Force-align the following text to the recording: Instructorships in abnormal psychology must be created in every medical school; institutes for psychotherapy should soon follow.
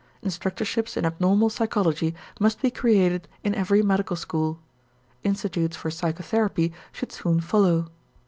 Instructorships 0.25 0.97
in 0.97 1.05
abnormal 1.05 1.51
psychology 1.51 2.15
must 2.39 2.59
be 2.59 2.71
created 2.71 3.27
in 3.43 3.53
every 3.53 3.83
medical 3.83 4.15
school; 4.15 4.57
institutes 5.23 5.77
for 5.77 5.91
psychotherapy 5.91 6.73
should 6.91 7.11
soon 7.11 7.39
follow. 7.39 7.91